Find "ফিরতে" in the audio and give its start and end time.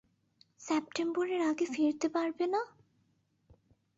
1.73-2.07